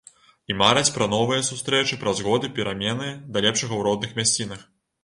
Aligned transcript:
І 0.53 0.55
мараць 0.61 0.89
пра 0.95 1.07
новыя 1.11 1.43
сустрэчы 1.51 2.01
праз 2.05 2.25
год 2.29 2.49
і 2.49 2.53
перамены 2.59 3.13
да 3.33 3.37
лепшага 3.49 3.73
ў 3.79 3.81
родных 3.91 4.21
мясцінах. 4.23 4.71